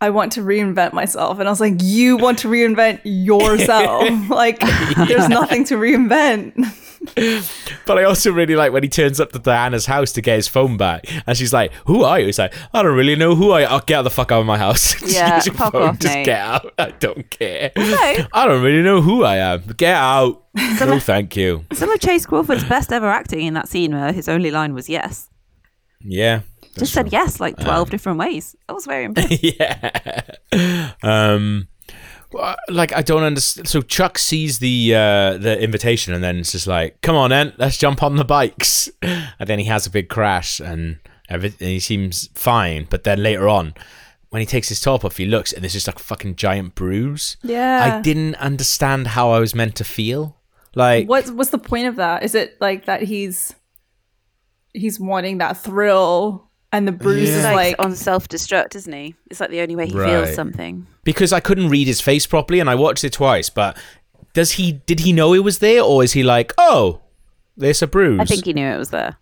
[0.00, 1.38] I want to reinvent myself.
[1.38, 4.08] And I was like, you want to reinvent yourself.
[4.30, 4.60] like,
[5.08, 6.54] there's nothing to reinvent.
[7.86, 10.48] But I also really like when he turns up to Diana's house to get his
[10.48, 13.52] phone back, and she's like, "Who are you?" He's like, "I don't really know who
[13.52, 13.62] I.
[13.62, 14.92] I'll get the fuck out of my house.
[15.00, 15.74] Just Yeah, use your phone.
[15.82, 16.26] off, Just Nate.
[16.26, 16.74] get out.
[16.78, 17.70] I don't care.
[17.76, 17.84] No.
[18.32, 19.62] I don't really know who I am.
[19.76, 20.44] Get out.
[20.54, 21.64] no, thank you.
[21.72, 24.88] Some of Chace Crawford's best ever acting in that scene where his only line was
[24.88, 25.28] yes.
[26.00, 26.40] Yeah,
[26.78, 28.54] Just said yes like 12 different ways.
[28.68, 29.42] I was very impressed.
[29.42, 30.30] yeah.
[31.02, 31.68] Um,
[32.68, 33.68] like I don't understand.
[33.68, 37.52] So Chuck sees the uh, the invitation, and then it's just like, "Come on, then,
[37.58, 38.90] let's jump on the bikes."
[39.38, 41.68] And then he has a big crash, and everything.
[41.68, 43.74] He seems fine, but then later on,
[44.30, 46.74] when he takes his top off, he looks, and there's just like a fucking giant
[46.74, 47.36] bruise.
[47.42, 47.98] Yeah.
[47.98, 50.36] I didn't understand how I was meant to feel.
[50.74, 52.22] Like, What's, what's the point of that?
[52.22, 53.54] Is it like that he's
[54.74, 57.36] he's wanting that thrill, and the bruise Yeah.
[57.38, 59.14] is like, like, on self destruct, isn't he?
[59.30, 60.10] It's like the only way he Right.
[60.24, 60.86] feels something.
[61.04, 63.48] because I couldn't read his face properly, and I watched it twice.
[63.50, 63.76] But
[64.34, 64.72] does he?
[64.72, 67.00] Did he know it was there, or is he like, oh,
[67.56, 68.20] there's a bruise?
[68.20, 69.16] I think he knew it was there.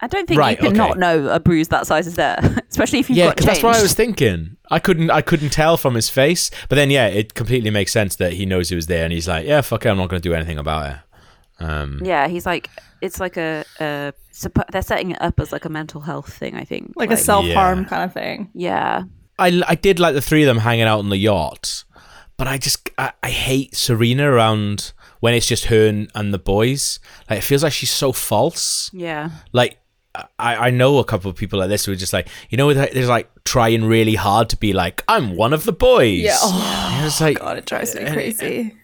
[0.00, 0.88] I don't think Right, you can okay.
[0.88, 2.38] not know a bruise that size is there,
[2.70, 3.22] especially if you've got.
[3.22, 4.56] yeah, got 'cause that's what I was thinking.
[4.70, 6.50] I couldn't, I couldn't tell from his face.
[6.68, 9.28] But then, yeah, it completely makes sense that he knows it was there, and he's
[9.28, 10.96] like, yeah, fuck it, I'm not going to do anything about it.
[11.64, 12.68] Um, Yeah, he's like,
[13.00, 16.54] it's like a, a suppo- they're setting it up as like a mental health thing.
[16.56, 17.88] I think, like a self harm Yeah.
[17.88, 18.50] kind of thing.
[18.54, 19.04] Yeah,
[19.38, 21.84] I, I did like the three of them hanging out on the yacht,
[22.36, 26.38] but I just I, I hate Serena around when it's just her and, and the
[26.38, 26.98] boys.
[27.30, 28.90] Like it feels like she's so false.
[28.92, 29.30] yeah.
[29.52, 29.78] Like
[30.38, 32.72] I, I know a couple of people like this who are just like you know
[32.72, 36.20] they're they're, like trying really hard to be like I'm one of the boys.
[36.20, 36.36] Yeah.
[36.40, 38.12] Oh, And it's oh, like God, it drives me eh, eh, eh.
[38.12, 38.76] crazy.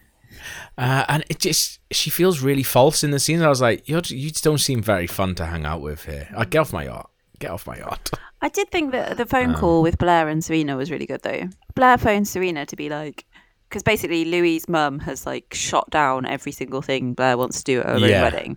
[0.80, 3.42] Uh, and it just she feels really false in the scenes.
[3.42, 6.28] I was like you you don't seem very fun to hang out with here.
[6.36, 7.10] I get off my yacht.
[7.38, 8.10] Get off my yacht.
[8.42, 11.22] I did think that the Um, phone call with Blair and Serena was really good
[11.22, 11.48] though.
[11.74, 13.24] Blair phoned Serena to be like,
[13.68, 17.80] because basically Louis' mum has like shot down every single thing Blair wants to do
[17.80, 18.22] at her Yeah.
[18.22, 18.56] wedding.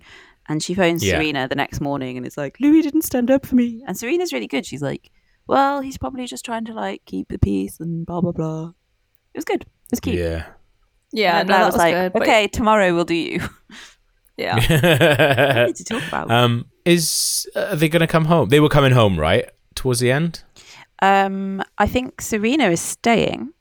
[0.49, 1.15] And she phones Yeah.
[1.15, 3.83] Serena the next morning and is like, Louis didn't stand up for me.
[3.87, 4.65] And Serena's really good.
[4.65, 5.09] She's like,
[5.47, 8.67] well, he's probably just trying to like keep the peace and blah, blah, blah.
[9.33, 9.61] It was good.
[9.63, 10.15] It was cute.
[10.17, 10.45] Yeah.
[11.13, 13.39] Yeah, and no, Blair that was, was like, good, but- okay, tomorrow we'll do you.
[14.35, 14.55] Yeah.
[15.67, 16.31] Need to talk about.
[16.31, 18.49] um, is uh, are they going to come home?
[18.49, 19.47] They were coming home, right?
[19.75, 20.43] Towards the end.
[21.03, 23.53] Um, I think Serena is staying.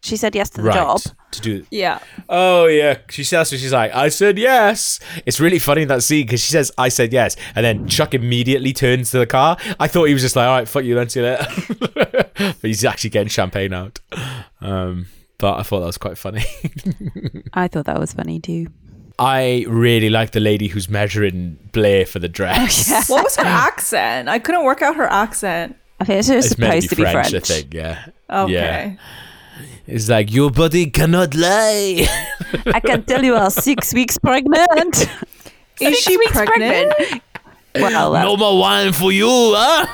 [0.00, 0.74] She said yes to the right.
[0.74, 1.00] job.
[1.30, 1.64] To do.
[1.70, 2.00] Yeah.
[2.28, 3.50] Oh yeah, she says.
[3.50, 4.98] So she's like, I said yes.
[5.24, 8.72] It's really funny that scene because she says, I said yes, and then Chuck immediately
[8.72, 9.56] turns to the car.
[9.78, 11.46] I thought he was just like, all right, fuck you, then see you later.
[11.94, 14.00] but he's actually getting champagne out.
[14.60, 15.06] Um,
[15.42, 16.44] but I thought that was quite funny.
[17.52, 18.68] I thought that was funny too.
[19.18, 22.88] I really like the lady who's measuring Blair for the dress.
[23.10, 24.28] What was her accent?
[24.28, 25.74] I couldn't work out her accent.
[25.98, 27.34] I think it's just It's meant supposed to be French.
[27.34, 27.74] I think.
[27.74, 28.06] Yeah.
[28.30, 28.52] Okay.
[28.52, 28.96] Yeah.
[29.88, 32.06] It's like your body cannot lie.
[32.66, 34.96] I can tell you are six weeks pregnant.
[35.80, 36.94] Is Six she weeks pregnant?
[37.74, 39.26] Well, uh, no more wine for you,
[39.56, 39.86] huh?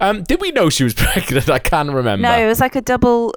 [0.00, 1.48] Um, did we know she was pregnant?
[1.50, 2.22] I can't remember.
[2.22, 3.34] no, it was like a double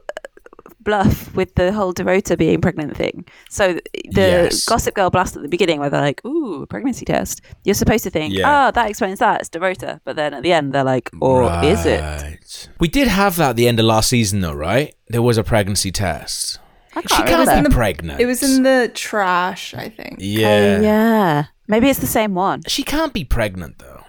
[0.84, 3.24] bluff with the whole Dorota being pregnant thing.
[3.50, 4.66] So the Yes.
[4.66, 8.10] Gossip Girl blast at the beginning, where they're like, "Ooh, pregnancy test." You're supposed to
[8.10, 8.68] think, Yeah.
[8.68, 9.42] "Oh, that explains that.
[9.42, 13.36] It's Dorota," but then at the end, they're like, "Or is it?" We did have
[13.36, 14.96] that at the end of last season, though, right?
[15.08, 16.58] There was a pregnancy test.
[16.96, 17.70] I She can't can't remember.
[17.70, 18.20] be pregnant.
[18.20, 20.16] It was in the trash, I think.
[20.20, 20.78] yeah.
[20.80, 21.44] Oh, yeah.
[21.68, 22.64] Maybe it's the same one.
[22.68, 24.04] She can't be pregnant though,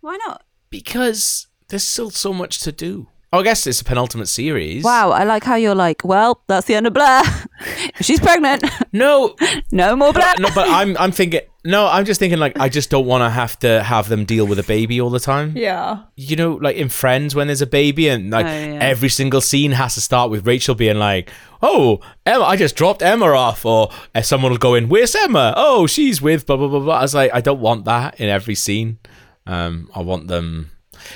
[0.00, 0.42] Why not?
[0.68, 3.06] because there's still so much to do.
[3.32, 4.82] Oh, I guess it's a penultimate series.
[4.82, 7.22] Wow, I like how you're like, well, that's the end of Blair.
[8.00, 8.64] She's pregnant.
[8.92, 9.36] No,
[9.72, 10.34] no more Blair.
[10.40, 11.40] no, but I'm I'm thinking.
[11.62, 14.46] No, I'm just thinking like I just don't want to have to have them deal
[14.46, 15.52] with a baby all the time.
[15.54, 16.04] Yeah.
[16.16, 18.78] you know, like in Friends when there's a baby and like Oh, yeah.
[18.80, 21.30] every single scene has to start with Rachel being like,
[21.62, 25.52] "Oh, Emma, I just dropped Emma off," or uh, someone will go in, "Where's Emma?"
[25.56, 26.94] Oh, she's with blah blah blah blah.
[26.98, 28.98] I was like, I don't want that in every scene.
[29.46, 30.70] Um, I want them.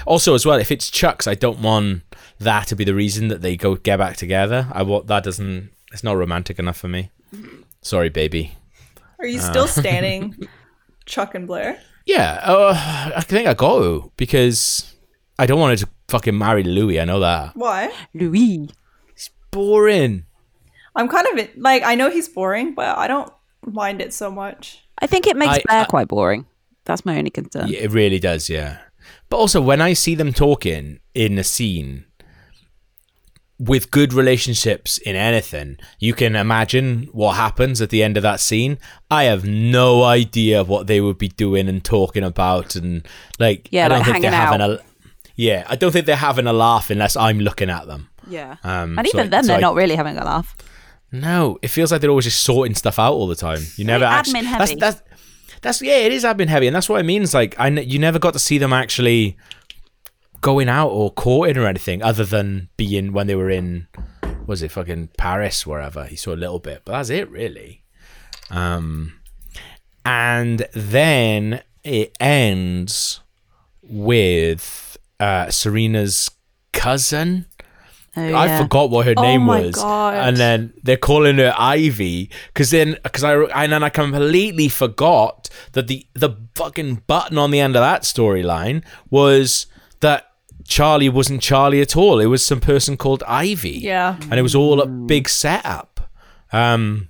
[0.07, 2.03] Also, as well, if it's Chuck's, I don't want
[2.38, 4.66] that to be the reason that they go get back together.
[4.73, 5.70] I want that doesn't.
[5.92, 7.11] It's not romantic enough for me.
[7.83, 8.57] Sorry, baby.
[9.18, 10.37] Are you still standing
[11.07, 11.79] Chuck and Blair?
[12.07, 14.94] Yeah, uh, I think I got to because
[15.38, 17.01] I don't want her to fucking marry Louis.
[17.01, 17.57] I know that.
[17.57, 17.92] Why?
[18.12, 18.68] Louis.
[19.14, 20.27] He's boring.
[20.97, 23.33] I'm kind of like I know he's boring, but I don't
[23.66, 24.81] mind it so much.
[24.99, 26.47] I think it makes I- Blair I- quite boring.
[26.85, 27.68] That's my only concern.
[27.68, 28.79] Yeah, it really does, yeah.
[29.35, 32.05] But also, when I see them talking in a scene
[33.59, 38.38] with good relationships in anything, you can imagine what happens at the end of that
[38.38, 38.79] scene.
[39.11, 43.05] I have no idea what they would be doing and talking about, and
[43.40, 44.79] like, Yeah, I don't like think they're having a.
[45.35, 48.11] Yeah, I don't think they're having a laugh unless I'm looking at them.
[48.29, 48.59] Yeah.
[48.62, 50.55] Um, and so even I- then, so they're I- not really having a laugh.
[51.11, 53.62] No, it feels like they're always just sorting stuff out all the time.
[53.75, 54.42] You never actually.
[54.42, 54.75] admin heavy.
[54.77, 55.13] that's that's
[55.81, 57.35] yeah, it is admin heavy, and that's what it means.
[57.35, 59.37] Like I, you never got to see them actually
[60.40, 63.87] going out or courting or anything, other than being when they were in,
[64.46, 66.05] was it fucking Paris, wherever.
[66.05, 67.83] He saw a little bit, but that's it really.
[68.50, 69.14] Um,
[70.05, 73.20] and then it ends
[73.83, 76.31] with uh Serena's
[76.72, 77.46] cousin.
[78.16, 80.14] Oh, I forgot what her Oh name my was, God.
[80.14, 85.48] and then they're calling her Ivy because then because I and then I completely forgot
[85.72, 89.66] that the the fucking button on the end of that storyline was
[90.00, 90.31] that
[90.66, 92.20] Charlie wasn't Charlie at all.
[92.20, 93.70] It was some person called Ivy.
[93.81, 94.16] Yeah.
[94.31, 96.09] and it was all a big setup.
[96.53, 97.09] Um,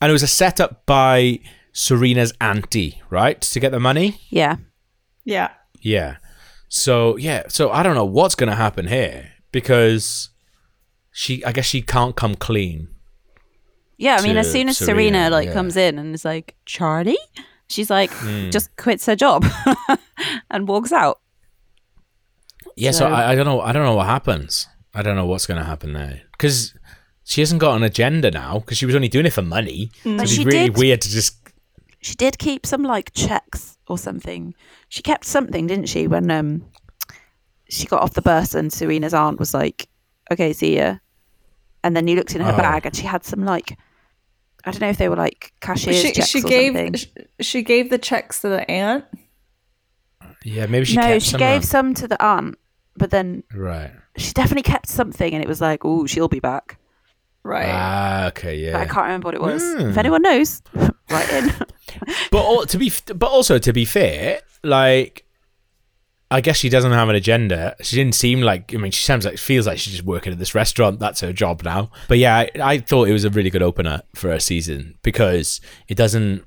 [0.00, 1.40] and it was a setup by
[1.72, 4.20] Serena's auntie, right, to get the money.
[4.30, 4.56] Yeah.
[5.24, 5.48] Yeah.
[5.80, 6.16] Yeah.
[6.68, 10.28] So yeah, so I don't know what's gonna happen here because
[11.12, 12.88] she, I guess she can't come clean.
[13.96, 15.52] Yeah, I mean, as soon as Serena, Serena, like yeah.
[15.54, 17.16] comes in and is like, Charlie?
[17.68, 18.50] She's like, Hmm.
[18.50, 19.46] just quits her job
[20.50, 21.20] and walks out.
[22.76, 23.60] Yeah, so, So- I, I don't know.
[23.60, 24.68] I don't know what happens.
[24.92, 26.74] I don't know what's gonna happen there because
[27.24, 29.90] she hasn't got an agenda now because she was only doing it for money.
[30.02, 31.36] So it'd be really did- weird to just.
[32.00, 34.54] She did keep some like checks or something.
[34.88, 36.64] She kept something, didn't she, when um
[37.74, 39.88] she got off the bus and Serena's aunt was like,
[40.32, 40.96] Okay, see ya.
[41.82, 42.56] And then you looked in her Oh.
[42.56, 43.76] bag and she had some like
[44.66, 46.94] I don't know if they were like cashier's She checks she or gave something.
[46.94, 47.06] sh-
[47.40, 49.04] she gave the checks to the aunt.
[50.42, 52.56] Yeah, maybe she no, kept she some gave of some to the aunt,
[52.96, 53.90] but then Right.
[54.16, 56.78] she definitely kept something and it was like, oh, she'll be back.
[57.42, 57.68] Right.
[57.68, 58.72] Ah, okay, yeah.
[58.72, 59.62] But I can't remember what it was.
[59.62, 59.90] Hmm.
[59.90, 60.62] If anyone knows,
[61.10, 61.52] write in.
[62.30, 65.23] But al- to be, but also to be fair, like,
[66.34, 67.76] I guess she doesn't have an agenda.
[67.80, 68.74] She didn't seem like.
[68.74, 70.98] I mean, she sounds like feels like she's just working at this restaurant.
[70.98, 71.90] That's her job now.
[72.08, 75.60] But yeah, I, I thought it was a really good opener for a season because
[75.88, 76.44] it doesn't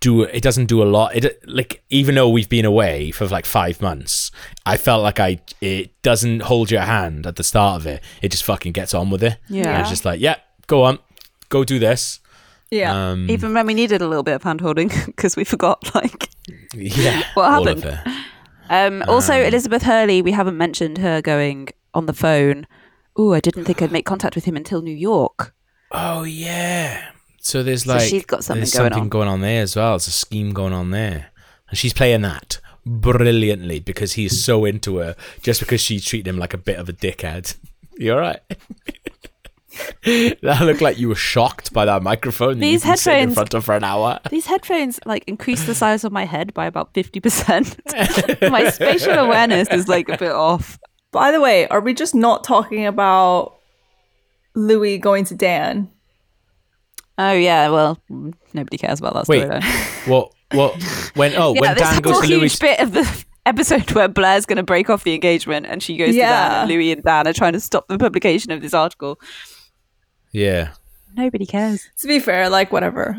[0.00, 1.16] do it doesn't do a lot.
[1.16, 4.30] It like even though we've been away for like five months,
[4.66, 8.02] I felt like I it doesn't hold your hand at the start of it.
[8.22, 9.38] It just fucking gets on with it.
[9.48, 9.70] Yeah.
[9.70, 10.36] And it's just like, yeah,
[10.66, 10.98] go on,
[11.48, 12.20] go do this.
[12.70, 13.10] yeah.
[13.10, 16.28] Um, Even when we needed a little bit of hand holding because we forgot, like.
[16.74, 18.00] yeah, What happened?
[18.70, 18.72] It.
[18.72, 22.66] Um, also, Elizabeth Hurley, we haven't mentioned her going on the phone.
[23.16, 25.54] Oh, I didn't think I'd make contact with him until New York.
[25.92, 27.10] Oh yeah.
[27.40, 29.08] So there's So like she's got something going something on.
[29.08, 29.92] going on there as well.
[29.92, 31.30] There's a scheme going on there,
[31.70, 35.16] and she's playing that brilliantly because he's so into her.
[35.42, 37.56] Just because she treated him like a bit of a dickhead.
[37.98, 38.40] You all right?
[40.42, 42.54] that looked like you were shocked by that microphone.
[42.54, 44.20] that These you've been in front of for an hour.
[44.30, 48.50] These headphones like increase the size of my head by about 50%.
[48.50, 50.78] my spatial awareness is like a bit off.
[51.12, 53.58] By the way, are we just not talking about
[54.54, 55.90] Louis going to Dan?
[57.18, 57.98] Oh, yeah, well,
[58.52, 60.06] nobody cares about that Wait, storyline.
[60.08, 60.32] what?
[60.52, 60.82] What?
[61.14, 61.34] When?
[61.34, 62.58] Oh, Yeah, when this Dan goes to huge Louis.
[62.58, 66.14] bit of the episode where Blair's going to break off the engagement and she goes
[66.14, 69.18] to Dan and Louis and Dan are trying to stop the publication of this article.
[70.36, 70.68] Yeah.
[71.16, 71.88] Nobody cares.
[72.00, 73.16] To be fair, like whatever.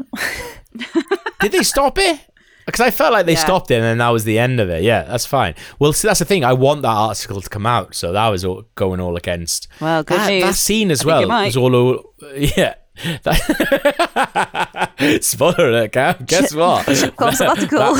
[1.41, 2.19] Did they stop it?
[2.67, 3.39] Because I felt like they Yeah.
[3.43, 4.83] stopped it, and then that was the end of it.
[4.83, 5.55] Yeah, that's fine.
[5.79, 6.43] Well, see, that's the thing.
[6.43, 9.67] I want that article to come out, so that was all, going all against.
[9.81, 10.43] Well, good that, news.
[10.43, 11.75] that scene as I well was all.
[11.75, 12.75] o- Yeah.
[13.23, 14.91] That-
[15.23, 15.91] Spoiler alert,
[16.27, 16.85] Guess what?
[17.15, 17.95] Course article.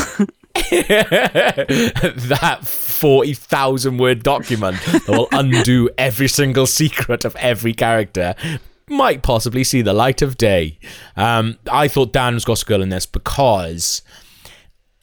[2.28, 8.36] that 40,000 word document that will undo every single secret of every character
[8.90, 10.80] might possibly see the light of day.
[11.16, 14.02] Um, I thought Dan was Gossip Girl in this because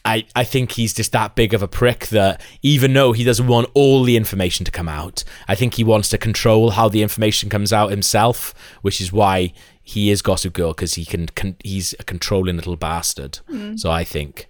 [0.04, 3.46] I, I think he's just that big of a prick that even though he doesn't
[3.46, 7.02] want all the information to come out, I think he wants to control how the
[7.02, 11.56] information comes out himself, which is why he is Gossip Girl because he can, can
[11.62, 13.40] he's a controlling little bastard.
[13.76, 14.48] So I think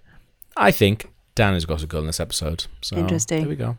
[0.57, 2.65] I think Dan is Gossip Girl in this episode.
[2.81, 3.41] So Interesting.
[3.41, 3.77] There we go.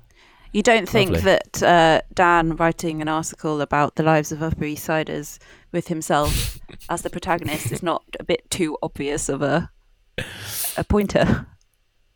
[0.56, 1.32] You don't think Lovely.
[1.32, 5.38] that uh, Dan writing an article about the lives of Upper East Siders
[5.70, 9.70] with himself as the protagonist is not a bit too obvious of a
[10.78, 11.46] a pointer?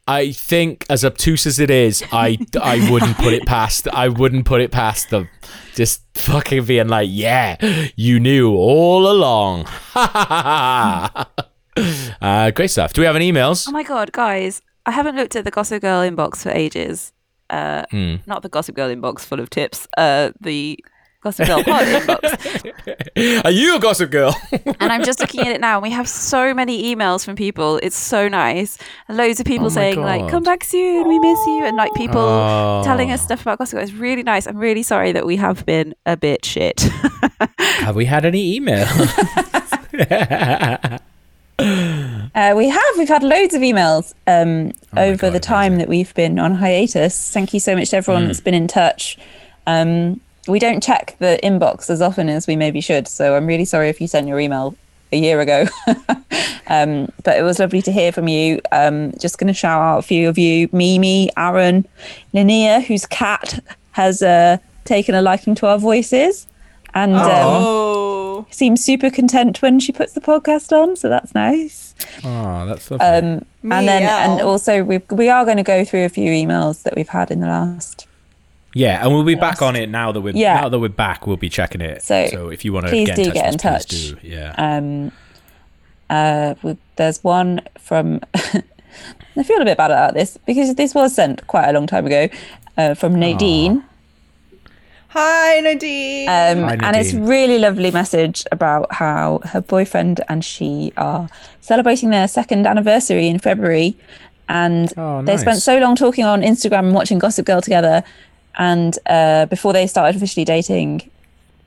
[0.09, 3.87] I think, as obtuse as it is, I, I wouldn't put it past.
[3.89, 5.29] I wouldn't put it past them.
[5.75, 7.59] Just fucking being like, yeah,
[7.95, 9.67] you knew all along.
[9.95, 11.27] uh,
[12.53, 12.95] great stuff.
[12.95, 13.69] Do we have any emails?
[13.69, 14.63] Oh my god, guys!
[14.87, 17.13] I haven't looked at the Gossip Girl inbox for ages.
[17.51, 18.17] Uh, Hmm.
[18.27, 19.87] Not the Gossip Girl inbox full of tips.
[19.99, 20.79] Uh, the
[21.23, 23.45] Gossip Girl pod inbox.
[23.45, 24.35] Are you a Gossip Girl?
[24.81, 25.75] And I'm just looking at it now.
[25.77, 27.79] and We have so many emails from people.
[27.83, 28.79] It's so nice.
[29.07, 31.93] And loads of people Oh saying like, "Come back soon, we miss you," and like
[31.95, 32.81] people Oh.
[32.85, 33.83] telling us stuff about Gossip Girl.
[33.83, 34.47] It's really nice.
[34.47, 36.81] I'm really sorry that we have been a bit shit.
[37.59, 38.87] have we had any email?
[42.35, 42.99] Uh, we have.
[42.99, 46.55] We've had loads of emails um, my over God, the time that we've been on
[46.55, 47.33] hiatus.
[47.33, 49.19] Thank you so much to everyone that's been in touch.
[49.67, 53.65] Um, we don't check the inbox as often as we maybe should, so I'm really
[53.65, 54.77] sorry if you sent your email
[55.13, 55.67] a year ago.
[56.69, 58.61] um, but it was lovely to hear from you.
[58.73, 61.87] Um, just going to shout out a few of you: Mimi, Aaron,
[62.33, 63.63] Linnea, whose cat
[63.93, 66.47] has uh, taken a liking to our voices,
[66.95, 67.63] and um,
[68.51, 70.97] Seems super content when she puts the podcast on.
[70.97, 71.95] So that's nice.
[72.25, 73.07] oh, that's lovely.
[73.07, 76.83] Um, and then, and also, we we are going to go through a few emails
[76.85, 78.07] that we've had in the last.
[78.75, 80.61] yeah, and we'll be back on it now that we're Yeah.
[80.61, 81.27] now that we're back.
[81.27, 82.03] We'll be checking it.
[82.03, 83.89] So, So, if you want to please get do in touch, get in us, touch.
[83.89, 84.19] please do.
[84.29, 84.55] Yeah.
[84.57, 85.13] Um,
[86.09, 88.21] Uh, with, there's one from.
[89.37, 92.05] I feel a bit bad about this because this was sent quite a long time
[92.07, 92.29] ago
[92.77, 93.85] uh, from Nadine.
[95.13, 96.29] Hi, Nadine.
[96.29, 101.29] Um, Hi, and it's really lovely message about how her boyfriend and she are
[101.61, 103.97] celebrating their second anniversary in February,
[104.49, 108.05] and Oh, they spent so long talking on Instagram and watching Gossip Girl together,
[108.57, 111.11] and uh, before they started officially dating,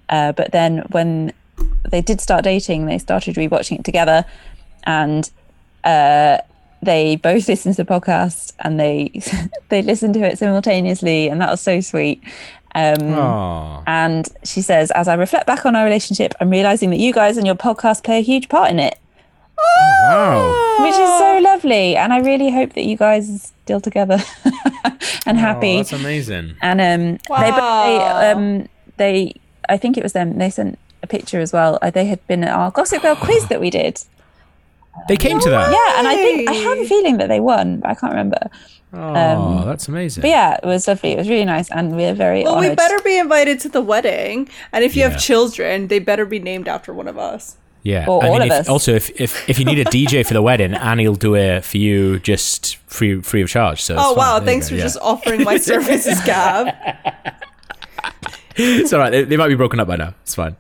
[0.08, 1.34] uh, but then when
[1.90, 4.24] they did start dating, they started rewatching it together,
[4.86, 5.30] and
[5.84, 6.38] uh,
[6.82, 9.12] they both listened to the podcast and they
[9.70, 12.24] they listened to it simultaneously, and that was so sweet.
[12.76, 17.14] Um, and she says, as I reflect back on our relationship, I'm realizing that you
[17.14, 18.98] guys and your podcast play a huge part in it,
[19.58, 20.78] Wow.
[20.80, 21.96] which is so lovely.
[21.96, 24.18] And I really hope that you guys are still together
[25.26, 25.78] and Oh, happy.
[25.78, 26.56] that's amazing.
[26.62, 28.68] and um, they, they, um,
[28.98, 29.34] they,
[29.70, 30.38] I think it was them.
[30.38, 31.78] They sent a picture as well.
[31.82, 34.02] Uh, They had been at our Gossip Girl quiz that we did.
[35.08, 35.72] They came to that.
[35.72, 38.50] Yeah, and I think I have a feeling that they won, but I can't remember.
[38.94, 40.22] Oh, um, that's amazing.
[40.22, 41.14] But yeah, it was lovely.
[41.14, 42.70] It was really nice, and we're very well, honored.
[42.72, 45.10] we better be invited to the wedding, and if you Yeah.
[45.10, 47.58] have children, they better be named after one of us.
[47.82, 48.06] Yeah.
[48.08, 48.70] Or I all mean, of if, us.
[48.70, 51.78] Also, if, if if you need a DJ for the wedding, Annie'll do it for
[51.78, 53.82] you just free free of charge.
[53.82, 54.40] So Oh wow!
[54.40, 54.84] There Thanks for yeah.
[54.84, 56.74] just offering my services, Gab.
[58.56, 59.10] It's all right.
[59.10, 60.14] They, they might be broken up by now.
[60.24, 60.56] It's fine.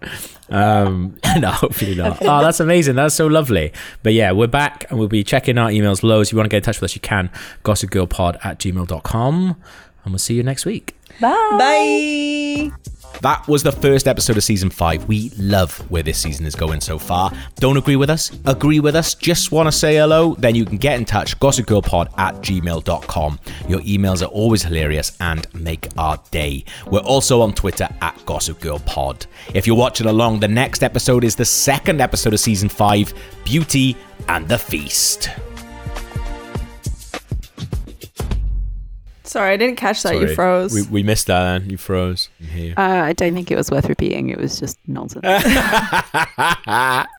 [0.50, 2.18] Um, no, hopefully not.
[2.22, 2.96] Oh, that's amazing.
[2.96, 3.72] That's so lovely.
[4.02, 6.30] But yeah, we're back and we'll be checking our emails loads.
[6.30, 7.30] If you want to get in touch with us, you can.
[7.64, 9.56] gossipgirlpod at gmail.com.
[10.06, 10.96] And we'll see you next week.
[11.22, 12.72] Bye.
[12.72, 13.00] Bye.
[13.22, 15.07] That was the first episode of season five.
[15.07, 17.32] We love where this season is going so far.
[17.55, 18.32] Don't agree with us?
[18.45, 19.16] Agree with us?
[19.16, 20.36] Just want to say hello?
[20.36, 23.39] Then you can get in touch, gossipgirlpod at gmail.com.
[23.68, 26.66] Your emails are always hilarious and make our day.
[26.88, 29.28] We're also on Twitter at gossipgirlpod.
[29.53, 33.14] If you're watching along, the next episode is the second episode of season five
[33.45, 33.95] Beauty
[34.28, 35.30] and the Feast.
[39.34, 40.14] Sorry, I didn't catch that.
[40.20, 40.76] You froze.
[40.76, 41.64] We, we missed that.
[41.64, 42.30] You froze.
[42.40, 42.76] Here.
[42.78, 44.30] Uh, I don't think it was worth repeating.
[44.30, 45.26] It was just nonsense.